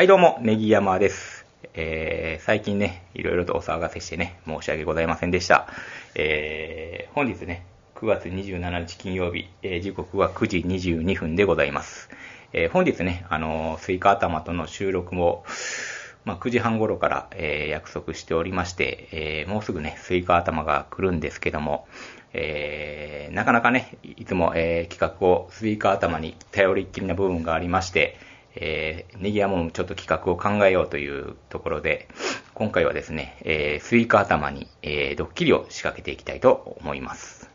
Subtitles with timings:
[0.00, 1.44] はい、どうも、ネギ山です。
[1.74, 5.68] えー、最近ね、いろいろとお騒がせしてね、申し訳ございませんでした。
[6.14, 7.66] えー、本日ね、
[7.96, 12.08] 9月27日金曜日、えー時刻は9時22分でございます。
[12.54, 15.44] えー本日ね、あのスイカ頭との収録も、
[16.24, 21.86] まあ、9時半頃から、えー約束しておりまして、えーもうすぐね、スイカ頭が来るんですけども、
[22.32, 28.16] えーなかなかね、いつも、えー企画をスイカ頭に頼りっきりな部分がありまして、
[28.56, 32.08] えーネギ山もちょっと企画を考えようというところで、
[32.54, 37.50] 今回はですね、えースイカ頭に、えードッキリを仕掛けていきたいと思います。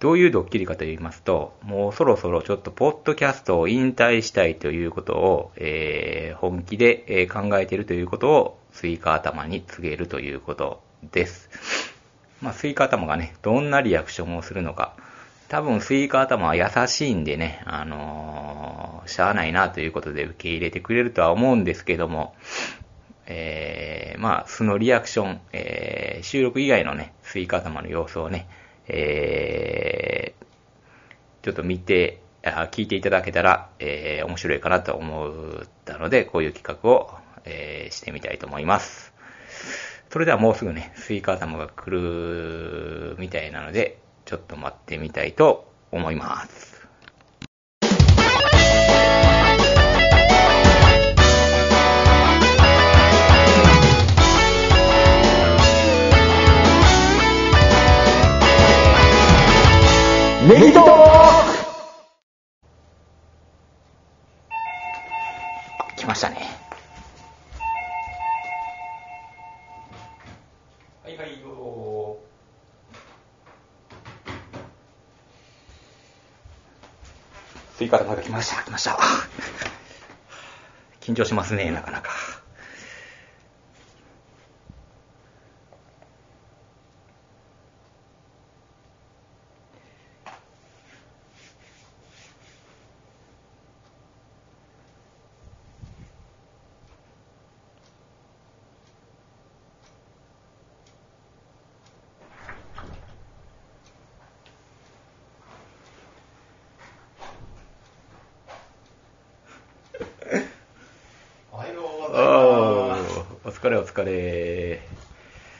[0.00, 11.48] どういうドッキリかと言いますと、もうそろそろちょっとポッドキャストを引退したいということを、えー本気で考えているということをスイカ頭に告げるということです。
[12.40, 14.96] まあ、スイカ頭がね、どんなリアクションをするのか。
[15.48, 18.51] 多分スイカ頭は優しいんでね、あのー
[19.06, 22.34] しゃあないなということで受け入れてくれるとは思うんですけども、
[23.26, 28.46] えー、まあ、そのリアクション、えー収録以外のね、スイカ頭の様子をね、
[28.86, 30.44] えー
[31.42, 37.10] ちょっと見て、あ聞いていただけたら、えー面白いかなと思ったので、こういう企画を、
[37.44, 39.12] えーしてみたいと思います。
[40.10, 46.71] それではもうすぐね、スイカ頭が来るみたいなので、ちょっと待ってみたいと思います。
[60.48, 60.84] ネギトー
[65.96, 66.36] 来ましたね。
[71.04, 72.18] はいはい、どうぞ。
[77.76, 78.98] スイカ玉が来ました、来ました。
[81.00, 82.10] 緊張しますね、なかなか。
[111.54, 112.26] おはようごおざい
[112.88, 113.10] ます。
[113.44, 114.80] ーお疲れお疲れ。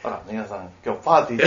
[0.03, 1.39] あら、皆さん、今日パーティー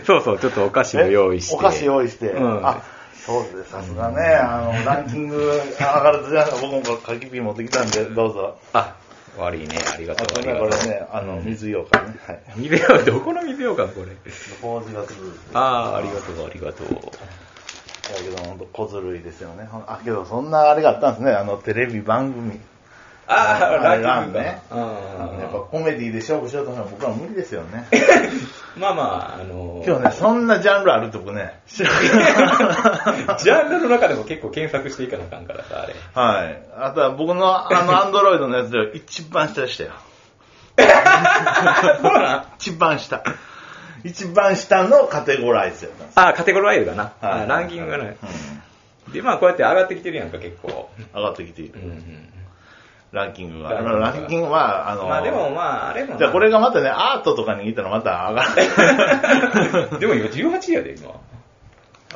[0.06, 1.54] そうそう、ちょっとお菓子も用意して。
[1.54, 2.30] お菓子用意して。
[2.30, 2.80] うんあ、
[3.12, 3.72] そうです。
[3.72, 5.36] さすがね、あの、ランキング
[5.78, 8.56] 上がるとじゃない僕も柿ピー持ってきたんで、どうぞ。
[8.72, 8.94] あ、
[9.36, 10.26] 悪いね、ありがあとう。
[10.40, 12.14] あとうこれね、あの、水ようかんね。
[12.26, 12.40] はい。
[12.56, 14.06] 水よ、どこの水ようかん、これ？
[14.62, 15.38] 麹がする。
[15.52, 16.88] ああ、ありがとう、ありがとう。
[16.88, 19.68] だけど、本当小ずるいですよね。
[19.86, 21.32] あ、けど、そんなあれがあったんですね。
[21.32, 22.58] あの、テレビ番組。
[23.28, 24.62] ああ、ランキングね。
[24.68, 24.76] か。
[24.76, 27.86] あのやっぱコメディで勝負しようとしたら僕は無理ですよね。
[28.76, 28.82] うん。
[28.82, 35.94] まあまあ、あのー、今日ね、そんなジャンルあるって僕ね、ジャンルの中でも結構検索していかなあかんからさ、あれ。
[36.14, 36.62] はい。
[36.78, 39.92] あとは僕のあのアンドロイドのやつでは一番下でしたよ。
[42.58, 43.22] 一番下。
[44.04, 46.20] 一番下のカテゴライズやったんです。
[46.20, 47.12] ああ、カテゴライズだな。
[47.20, 48.16] はいあランキングがね。
[49.08, 50.90] うで、まあこうやって上がってきてるやんか、結構。
[50.98, 51.16] ん。
[51.16, 51.90] 上がってきているうん。
[51.90, 52.28] うん。
[53.16, 53.70] ランキングが。
[53.72, 56.18] ランキングは、あの、まあでもまあ、あれもな。
[56.18, 58.44] じゃあこれがまたね、アートとかにいたらまた上が
[59.90, 59.98] る。
[59.98, 61.14] でも今18やで、今。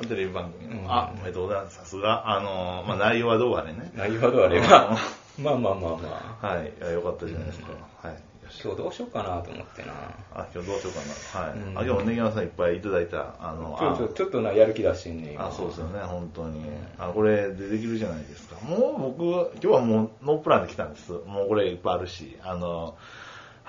[0.07, 0.81] テレビ番組。
[0.81, 1.77] うんあ、おめでとうございます。
[1.79, 2.31] さすが。
[2.31, 3.91] あの、まあ内容はどうあれね。
[3.95, 4.97] 内容はどう あれば。
[5.39, 6.47] まあまあまあまあ。
[6.47, 6.67] はい。
[6.67, 7.73] いやよかったじゃないですか。
[8.03, 8.17] はい。
[8.63, 9.93] 今日どうしようかなと思ってな。
[10.35, 10.93] あ、今日どうしよう
[11.33, 11.47] かな。
[11.47, 11.59] はい。
[11.59, 16.65] うんあ、今日もネギマさんいっぱいいただいた、あの、ちょちょちょっとな、やる気出してんねん今あ、そうですよね、本当に。
[16.99, 18.57] あ、これでできるじゃないですか。
[18.65, 21.13] もう僕、今日はもうノープランで来たんです。
[21.13, 22.97] もうこれいっぱいあるし、あの、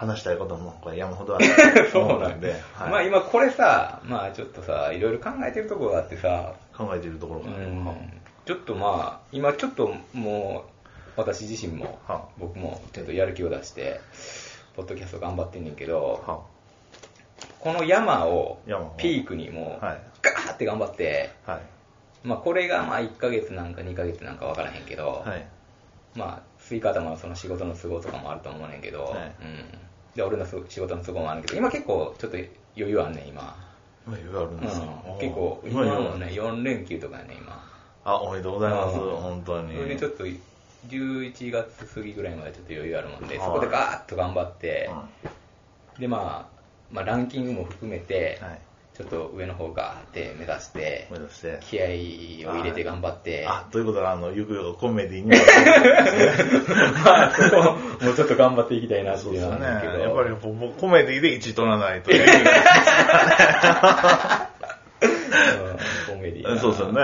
[0.02, 1.46] 話したいこともこれ山ほどある
[1.94, 2.56] そうなんで。
[2.74, 7.86] はい、まあ今これさ、まあちょっとさ、いろいろ考えてるところがあってさ、考えているところが、うん、
[8.46, 10.72] ちょっとまあ、今ちょっともう、
[11.17, 14.00] 私自身もは、僕もちょっとやる気を出して、
[14.76, 16.41] ポッドキャスト頑張ってんねんけど、は
[17.59, 22.28] この山を山をピークにもう、はいガーって頑張って、はい。
[22.28, 25.46] まあこれがまあ1ヶ月なんか2ヶ月なんかわからへんけど、はい。
[26.16, 29.66] まあ、スイカ頭はその仕事の都合とかもあると思うねんけど、はいうん。
[30.16, 32.38] で、俺のす仕事の都合もあるけど、今結構ちょっと
[32.76, 33.56] 余裕あんねん、今。
[34.06, 34.85] 今余裕あるんですよ。
[35.08, 37.64] うん、結構、今今もね、4連休とかやね、今。
[38.03, 39.76] あ、おめでとうございます、うん本当に。
[39.76, 40.26] それでちょっと、
[40.87, 44.89] 11月過ぎぐらいまでちょっと余裕あるもんで、はいそこでガーッと頑張って
[45.95, 46.61] うん、で、まあ、
[46.91, 48.61] まあ、ランキングも含めて、はい。
[48.93, 51.57] ちちょっと上の方ガーって目指して、目指して。
[51.61, 51.85] 気合
[52.51, 55.33] を入れて頑張って、あ、ということは、あの、ゆくゆくコメディにも。
[57.03, 57.78] まあ、そこも
[58.11, 59.28] うちょっと頑張っていきたいなって。
[59.29, 62.11] いうのはあるんだけど、やっぱりもうコメディで1位取らないと
[65.02, 67.02] コメディそうですよね。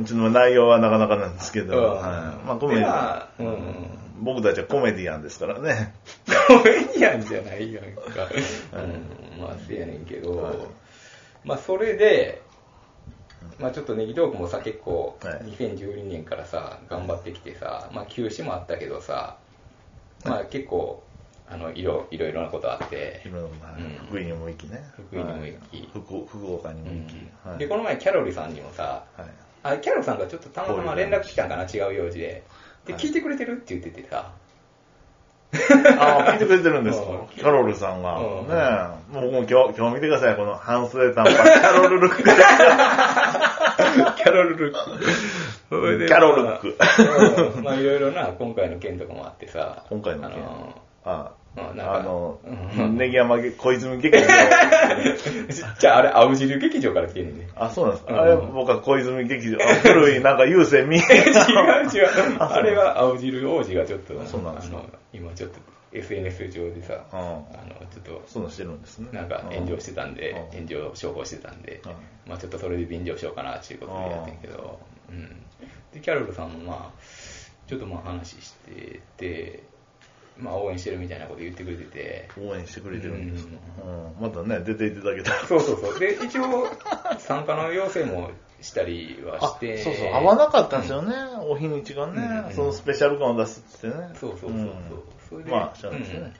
[0.00, 1.94] うちの内容はなかなかなんですけど、うん。
[1.94, 2.46] はい。
[2.46, 3.98] まあコメディ、うん。
[4.20, 5.94] 僕たちはコメディアンですからね。
[6.48, 8.28] コメディアンじゃないやんか。
[8.72, 10.56] うん、まあ、せやねんけど、はい。
[11.44, 12.42] まあ、それで、
[13.60, 15.34] まあ、ちょっとネギトークもさ、結構、はい。
[15.56, 19.36] 2012年からさ、頑張ってきてさ、まあ、休止もあったけどさ、
[20.24, 21.04] まあ、結構、
[21.50, 24.84] あの、いろいろいろなことあって、いろいろなうん福井にも行きね。
[25.10, 27.16] 福井にも行きはい福福岡にも行き。
[27.48, 29.26] はいで、この前、キャロルさんにもさ、はい
[29.62, 32.42] あ、キャロルさんがちょっとたまたま連絡来たんかな、違う用事で。
[32.86, 34.30] で、はい聞いてくれてるって言っててさ、
[35.98, 37.08] ああ、聞いてくれてるんですか？
[37.08, 38.18] うんキャロルさんが。
[38.18, 39.14] うんねえ。
[39.14, 40.36] もうもう今日、今日見てください。
[40.36, 42.22] この半袖短パン、キャロルルック。
[42.22, 44.78] キャロルルック。
[45.70, 46.76] キャロルック
[47.56, 49.84] うんまあいろいろな、今回の件とかもあってさ。
[49.88, 50.38] 今回の件
[51.04, 52.40] あのああの
[52.78, 54.22] うん、ネギ山げ小泉劇場。
[55.78, 57.48] じゃああれ、青汁劇場から来てんねんね。
[57.56, 58.14] あ、そうなんですか。
[58.14, 59.58] うんあれ、僕は小泉劇場。
[59.60, 62.36] あ古い、なんか優先見え 違う違う。
[62.38, 64.72] ああれは青汁王子がちょっと、そうなんです
[65.12, 65.58] 今ちょっと
[65.92, 67.40] SNS 上でさ、うんあの、
[67.90, 69.08] ちょっと、そうしてるんですね。
[69.12, 71.92] なんか炎上してたんで、うん炎上商法してたんで、うん
[72.26, 74.78] まあちょっとそれで便乗しようかなっていうことでやってんけど、
[75.08, 75.42] うん。
[75.92, 77.00] で、キャロルさんもまあ、
[77.66, 79.62] ちょっとまあ話してて、
[80.38, 83.56] まあ応援してるみたいなこと言ってくれてて、応援してくれてるんですか。
[83.84, 85.46] ううんまたね、出ていただけたら。
[85.46, 85.98] そうそうそう。
[85.98, 86.68] で、一応、
[87.18, 88.30] 参加の要請も
[88.60, 94.10] したりはあして、そうそう、合わなかったんですよね、お日にちがね、うんそのスペシャル感を出すってね。
[94.14, 94.56] そうそうそうそう。
[94.56, 94.72] ん
[95.28, 96.18] それでまあ、しゃあないですね。
[96.18, 96.34] うん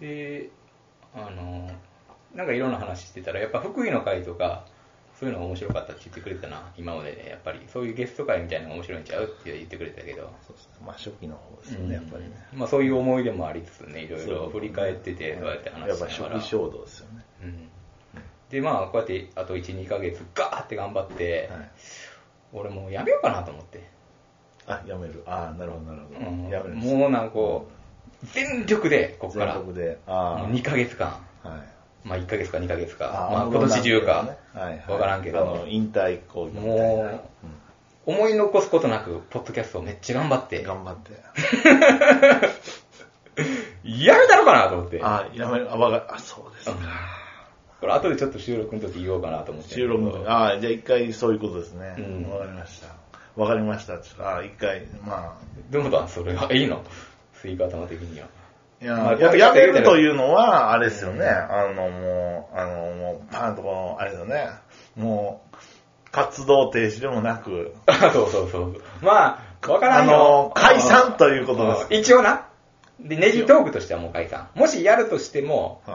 [0.00, 0.48] で、
[1.14, 1.70] あの、
[2.34, 4.64] なんかいろんな話してたら、やっぱ福井の会とか、
[5.20, 7.60] そういうのが面白かったって言ってくれてたな、今までね、やっぱり。
[7.68, 10.22] そういうゲスト会みたいなのが面白いんちゃうって言ってくれてたけど。
[10.46, 12.30] そうですねまあ、初期の方ですよね、やっぱりね。
[12.54, 16.06] うんまあそういう思い出もありつつね、いろいろ振り返ってて、そうやって話やっぱ。
[16.06, 17.24] 初期衝動ですよね。
[17.42, 17.68] うん
[18.48, 21.70] で、まあこうやってあと1、2ヶ月ガーって頑張って、はい
[22.52, 23.88] 俺もうやめようかなと思って。
[24.66, 25.22] あ、やめる。
[25.26, 26.30] あなるほど、なるほど。
[26.30, 26.74] うんやめる。
[26.74, 27.68] もうなんかこ
[28.24, 29.54] う、全力で、ここから。
[29.54, 29.98] 全国で。
[30.06, 31.22] あもう2ヶ月間。
[31.44, 31.48] あ。
[31.48, 31.79] はい。
[32.04, 33.28] まあ1ヶ月か2ヶ月か。
[33.28, 34.36] あまあ今年中か。
[34.88, 37.02] わからんけど引退講義みたいな。
[37.02, 37.20] も
[38.06, 41.12] う、思い残すことなく、ポッドキャストをめっちゃ頑張って、頑張って。
[43.84, 45.00] やめたのかなと思って。
[45.02, 45.72] あ、やめる。
[45.72, 46.76] あ、わかあ、そうですか。
[47.80, 49.74] これ後でちょっと収録の時言おうかなと思って。
[49.74, 50.24] 収録の時。
[50.28, 51.94] あじゃあ一回そういうことですね。
[51.98, 52.88] うんわかりました。
[53.36, 53.98] わかりました。
[53.98, 55.38] ちょっとあ、一回、ま
[55.70, 56.82] どうだそれはいいの
[57.34, 58.26] スイカ頭的には。
[58.80, 60.16] あ、いや、まあややめるというう。
[60.16, 61.18] のは、あれですよね。
[61.20, 64.48] うんあの、もう、あの、もう、パンとこの、あれですよね。
[64.96, 65.56] もう、
[66.10, 68.82] 活動停止でもなく、あ そうそうそう。
[69.02, 70.52] まあ、わからあんよの、。
[70.54, 71.86] 解散ということです。
[71.90, 72.46] うん一応な。
[72.98, 74.48] で、ネギトークとしてはもう解散。
[74.54, 75.94] もしやるとしても、うん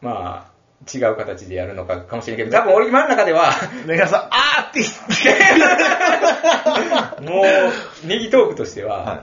[0.00, 0.56] まあ、
[0.92, 3.50] 違う形でやるのかかもしれんけど、多分俺今の中では、
[3.86, 4.88] ネガさん、 あーって言
[7.20, 7.30] って。
[7.30, 9.20] もう、ネギトークとしては、は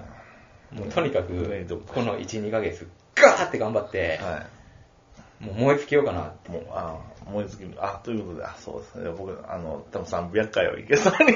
[0.74, 1.34] もうとにかく
[1.88, 4.46] この1、2ヶ月、ガーって頑張ってい。、は
[5.40, 6.50] もう燃え尽きようかなって。
[6.50, 6.52] い。
[6.54, 7.72] もう、あー燃え尽きる。
[7.80, 9.12] あ、ということで、あ、そうですね。
[9.18, 11.32] 僕、あの、多分300回はいけそうに。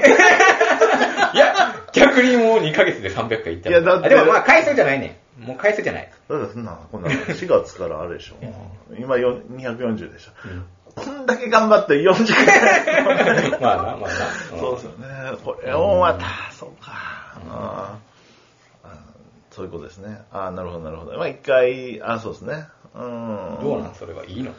[1.38, 5.20] や、逆にもう2ヶ月で300回いったいやだってあでもまあ回数じゃないね。
[5.38, 6.10] もう回数じゃない。
[6.28, 8.36] だってそんな、こんな、4月からあれでしょ。
[8.98, 10.30] 今よ240でしょ。
[10.94, 13.60] こんだけ頑張って40回。
[13.60, 14.08] まあな、まあな。
[14.58, 15.06] そうですよね。
[15.44, 17.98] これをまた、そうか。
[19.50, 20.22] そういうことですね。
[20.32, 21.16] ああ、なるほど、なるほど。
[21.16, 22.66] まあ一回、あそうですね。
[22.94, 23.58] うん。
[23.62, 23.94] どうなん？
[23.94, 24.52] それはいいの？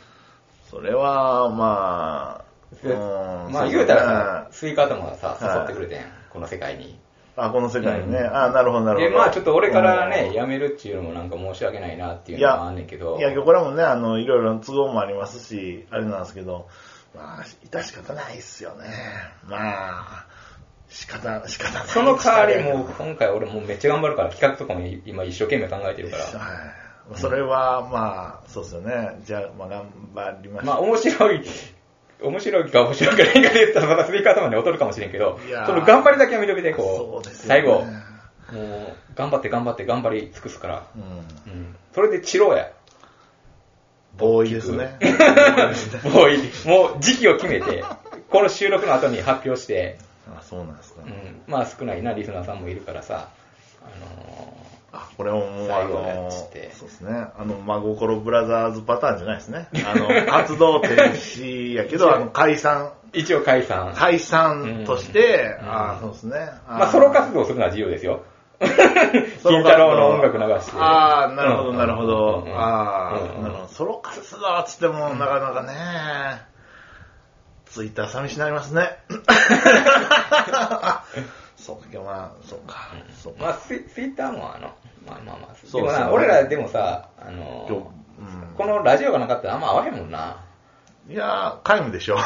[0.69, 6.99] それは、まあ、でうんまあ言うたらスイカ頭がさ、はい誘ってくれてん、この世界に。
[7.35, 8.19] あ、この世界にね。
[8.19, 9.17] うんあなるほど、なるほで、ど。
[9.17, 13.17] まあちょっと俺からね、うんやめるっていうのもなんか申し訳ないなっていういのもあやんねんけど。
[13.17, 16.67] いや、これもね、あの、いろいろ都合もありますし、あれなんですけど、
[17.15, 18.85] まあ、致し方ないっすよね。
[19.47, 20.25] まあ、
[20.89, 21.87] 仕方、仕方ない。
[21.87, 22.93] その代わりもうはい。
[22.97, 27.15] 今回俺もうめっちゃ頑張るから、企画とかも今一生懸命考えてるから。
[27.15, 29.19] それは、まあ、そうですよね。
[29.23, 30.65] じゃあ、まあ、頑張りましょう。
[30.65, 31.43] まあ面白い、
[32.21, 37.85] 面白いか面白くないかで言ったらまたスイカ頭に劣るかもしれんけどその頑張りだけは認めて、こう、そうね最後、
[38.51, 40.87] もう頑張って頑張って頑張り尽くすから。
[40.95, 41.01] うん。
[41.01, 41.75] うん。
[41.93, 42.71] それでチローや。
[44.17, 44.99] ボーイですね。
[46.03, 46.67] もういい。
[46.67, 47.83] もう時期を決めて、
[48.29, 50.08] この収録の後に発表して、あ、
[50.49, 51.01] そうなんですか。
[51.03, 53.29] うん、まあ少ないなリスナーさんもいるからさ、
[53.81, 54.57] あの
[54.91, 57.11] あ、これももう、あのやの、つってそうですね。
[57.37, 59.67] あの、真心ブラザーズパターンじゃないですね。
[59.85, 63.93] あの、 活動停止やけど、あの、解散、一応解散。
[63.95, 66.51] 解散として、うんああ、そうですね。
[66.67, 68.23] まあ、ソロ活動するのは自由ですよ。
[68.59, 70.77] 金太郎の音楽流して。
[70.77, 72.43] ああ、なるほど、うんなるほど。
[72.45, 73.67] うんああ。
[73.69, 76.41] ソロ活動っつっても、なかなかね、
[77.69, 78.97] ツイッター寂しになりますね。
[81.57, 83.43] そうか、まあ、そうか、そうか。
[83.43, 84.73] まあ、ツイツイッターもあの、
[85.05, 87.85] まあまあまあ、そうそうでもな、俺らでもさ、あの、今日、
[88.57, 90.37] このラジオがなかったらあんま合わへんもんな。
[91.07, 92.17] うん、いやー、皆無でしょ。
[92.19, 92.21] あ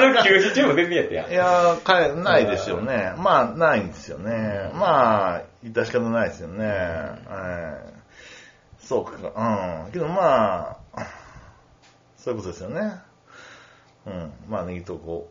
[0.00, 1.30] の休止中も全然やったやん。
[1.30, 3.12] いやー、かえないですよね。
[3.18, 4.70] まあ、ないんですよね。
[4.74, 6.66] まあ、致し方ないですよね。
[6.66, 7.94] はい
[8.80, 9.12] そうか、
[9.86, 9.92] うん。
[9.92, 11.06] けどまあ、
[12.18, 13.00] そういうことですよね。
[14.06, 14.32] うん。
[14.48, 15.30] まあ、ネギとこ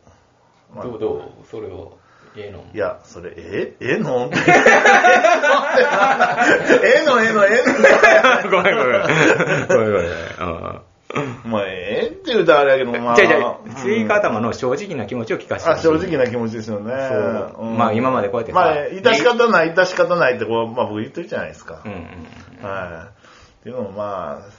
[0.73, 0.75] う。
[0.75, 1.97] まあどうどうそれを、
[2.35, 2.65] ええの？
[2.73, 3.75] いや、それ、え？
[3.79, 4.31] え の？
[4.33, 4.37] え
[7.01, 7.21] えの？
[7.21, 7.45] ええの？
[7.45, 7.63] え
[8.45, 9.01] えごめんごめん。
[9.67, 10.07] ごめんごめん。
[10.39, 10.81] うん
[11.13, 13.15] のまあ、ええって言うたらあれやけど、まあ。
[13.15, 16.91] じゃあじゃスイカ頭の正直な気持ちを聞かせてあ、正直な気持ちですよね。
[17.55, 21.81] そううんまあ今までこうやってさまあ、致し方ない、致し方ないってこう、まあ僕言っとるじゃないですか。
[21.85, 22.67] うんうん。
[22.67, 23.59] はい。
[23.61, 24.51] っていうのもまあ、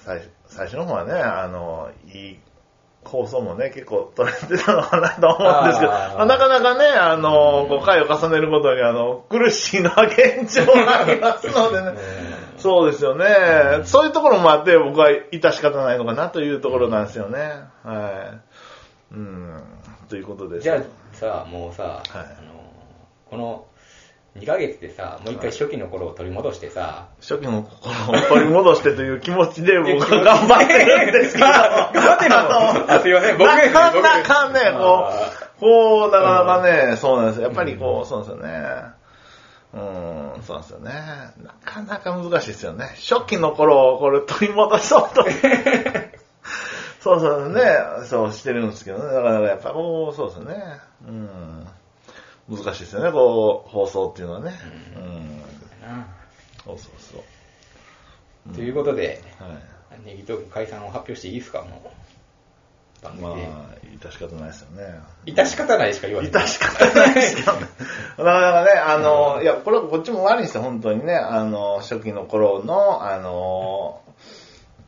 [0.47, 2.38] 最初の方はね、あの、いい
[3.04, 11.99] 放送もね、結構取れてたのかなと思うんですけど、あーまあなかなかね、あの、5回を重ねるごとに、あの、苦しいのは現状がありますのでね。
[12.58, 13.26] そうですよね。
[13.84, 17.38] そういうところもあって、僕は致し方ないのかなというところなんですよね。
[17.82, 18.40] は
[19.12, 19.14] い。
[19.14, 19.62] うん。
[20.08, 20.62] ということです。
[20.62, 20.82] じゃあ
[21.12, 22.54] さ、もうさ、はいあの
[23.30, 23.66] この
[24.37, 31.47] 2ヶ月でさ、もう一回初期の頃を取り戻してさ、初期の心を取り戻してという気持ちで僕は頑張ってるんですけど。
[31.47, 32.37] 頑張ってるの
[32.93, 37.45] あすいません僕なかなかね、こあう、こう、なかなかね、そうなんですよ。
[37.45, 39.05] やっぱりこう、そうなんですよね。
[39.75, 40.93] うん、そうなんですよね。
[41.43, 42.87] なかなか難しいですよね。
[42.97, 45.25] 初期の頃をこれ取り戻そうと。
[47.00, 47.62] そうそうね、
[48.05, 49.14] そうしてるんですけどね。
[49.14, 50.81] だからやっぱこう、そうですよね。
[51.07, 51.67] うん。
[52.49, 54.53] 難しいですよね、こう、放送っていうのはね。
[54.97, 55.39] うん。
[55.81, 56.07] な
[56.65, 57.19] そうそうそ
[58.51, 58.55] う。
[58.55, 60.05] ということで、はい。
[60.05, 63.05] ネギトーク解散を発表していいですか、もう。
[63.05, 63.47] 番組まで。
[63.47, 65.01] あ、致し方ないですよね。
[65.27, 66.33] 致し方ないしか言わない。
[66.33, 67.69] 致し方ないですよね。
[68.19, 71.15] なかなかね、あの、いや、これはこっちも悪いんですよ、本当にね。
[71.15, 74.03] あの、初期の頃の、あの、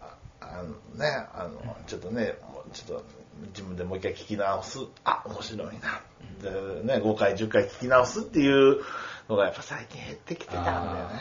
[0.01, 2.35] ああのね、あの、ちょっとね、
[2.73, 3.05] ちょっと
[3.49, 4.79] 自分でもう一回聞き直す。
[5.05, 6.01] あ、面白いな。
[6.43, 8.83] でね、5回、10回聞き直すっていう
[9.29, 11.15] のがやっぱ最近減ってきてたんだよね。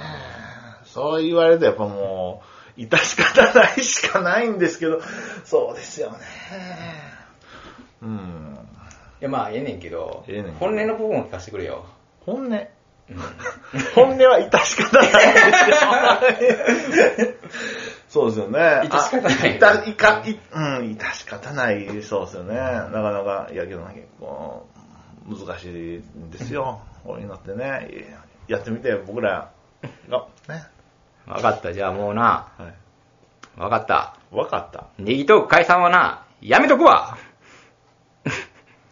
[0.85, 2.43] そう言われるとやっぱも
[2.77, 5.01] う、致し方ないしかないんですけど、
[5.43, 6.17] そうですよね。
[8.01, 8.57] うん。
[9.21, 11.85] いや、まあ、ええねんけど、ええねん本音の部分を聞かせてくれよ。
[12.25, 12.67] 本音？
[13.07, 13.17] うん
[13.93, 15.17] 本音は致し方ないんで
[17.13, 17.35] すよ。
[18.15, 18.59] そうですよね。
[18.85, 22.55] 致し方ないあいた、いか、い、うん、致し方ない、そうですよね。
[22.55, 24.65] なかなか、いやけど結構、
[25.27, 26.79] 難しいんですよ。
[27.03, 28.15] こういうのってね。
[28.47, 29.51] やってみて、僕ら
[30.09, 30.63] が、ね。
[31.27, 32.69] わかった、じゃあもうな、は
[33.57, 33.59] い。
[33.59, 34.15] わかった。
[34.31, 34.87] わかった。
[34.97, 37.17] ネギトーク解散はな、やめとくわ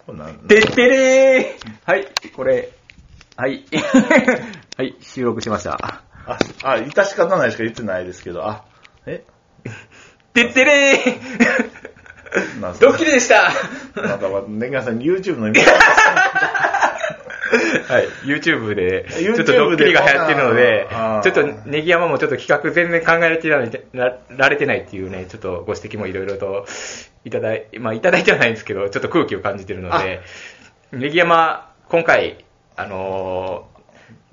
[0.06, 2.74] これなんてってれーはい、これ、
[3.38, 3.64] はい。
[4.76, 5.76] はい、収録しました。
[5.82, 8.66] あ、あ、致し方ないしか言ってないですけど、あ、
[9.06, 9.24] え？
[10.34, 12.80] てってれー。
[12.80, 13.52] ドッキリでした。
[13.96, 15.60] また、ネギさん YouTube の今
[17.88, 26.66] はい、YouTube で、ちょっとドッキリが流行ってるのであー、ちょっとネギ山もちょっと企画全然考えられてないらられてないっていうね、ちょっとご指摘もいろいろと
[27.26, 30.22] いただい、まあいただいてはないんですけど、ちょっと空気を感じてるので、
[30.92, 32.44] ネギ山、今回、
[32.76, 33.68] あの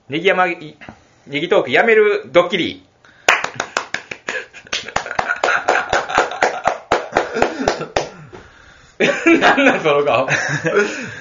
[0.08, 0.78] ー、ネギ山、い
[1.26, 2.86] ネギトークやめるドッキリ。
[9.40, 10.28] なんなんその顔。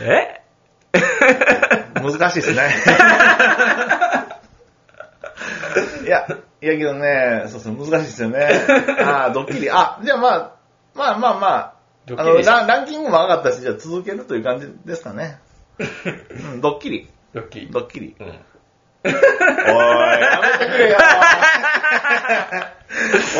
[0.01, 0.41] え？
[2.01, 2.75] 難しいですね。
[6.05, 6.27] いや、
[6.61, 8.49] いやけどね、そうそう、難しいですよね。
[9.01, 9.69] ああ、ドッキリ。
[9.71, 10.51] あ、じゃあまあ、
[10.95, 11.73] まあまあまあ、
[12.17, 15.39] あのランランキングも上がったし、じゃあ続けるという感じですかね。
[16.53, 17.09] うん、ドッキリ。
[17.33, 17.69] ドッキリ。
[17.69, 18.15] ドッキリ。
[18.19, 18.39] うん。
[19.09, 20.97] おい、やめてくれよ。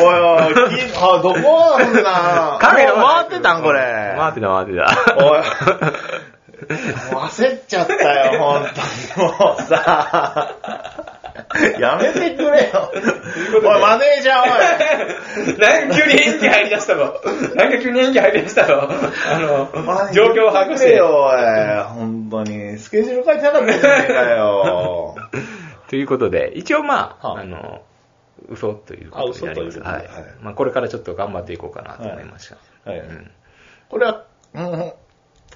[0.02, 4.14] おいおい、きあ、どこなんだカメラ回ってたんこれ。
[4.16, 5.16] 回ってた回ってた。
[5.16, 5.42] おい。
[7.12, 9.28] もう焦っちゃったよ、ほんとに。
[9.28, 10.54] もうさ。
[11.78, 12.92] やめてくれよ。
[13.54, 15.58] おい、マネージャー、おい。
[15.58, 17.14] なんか急に演技入り出したの。
[17.56, 18.82] なんか急に演技入り出したの。
[18.82, 20.96] あの、状況を把握して。
[20.96, 21.36] よ、おい。
[21.94, 22.78] 本当に。
[22.78, 25.16] スケジュール書いてなかったじゃねえかよ。
[25.90, 27.82] ということで、一応まあ、はああの、
[28.48, 29.80] 嘘ということになります。
[29.80, 30.06] あ嘘ということではい。
[30.06, 32.56] はいまあ、これからちょっと頑張っていこうかなと思いました。
[32.88, 33.00] はい。
[33.00, 33.30] うん
[33.88, 34.92] これは、うん、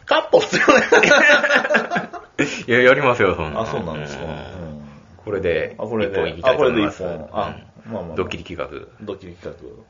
[0.06, 0.86] カットするよね。
[2.66, 4.24] いや、やりますよ、そんなあ、そうなんですか。
[5.24, 6.36] これで、あこれで。
[6.42, 8.88] あこれで一本あうんまあまあまあドッキリ企画。
[9.02, 9.84] ドッキリ企画。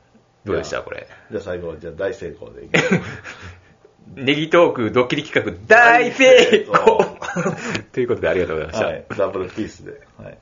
[0.45, 1.07] どうでした、これ？
[1.31, 2.73] じゃあ最後は、じゃあ大成功でいき。
[4.13, 6.99] ネギトークドッキリ企画大成功
[7.91, 8.85] ということでありがとうございました。
[8.85, 9.05] はい。
[9.17, 9.99] ダブルピースで。
[10.17, 10.37] はい。